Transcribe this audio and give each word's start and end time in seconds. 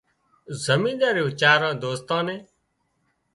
امينۮارئي 0.73 1.21
او 1.23 1.27
چارئي 1.39 1.73
دوستان 1.83 2.23
نين 2.27 2.41